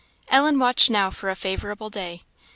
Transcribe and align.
Ellen 0.29 0.57
watched 0.57 0.89
now 0.89 1.11
for 1.11 1.29
a 1.29 1.35
favourable 1.35 1.91
day. 1.91 2.23